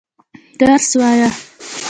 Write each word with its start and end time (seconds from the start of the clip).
درس 0.59 0.87
وايه. 0.99 1.29